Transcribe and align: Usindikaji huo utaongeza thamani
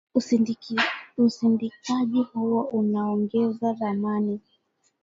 Usindikaji 1.17 2.21
huo 2.33 2.63
utaongeza 2.63 3.73
thamani 3.73 4.39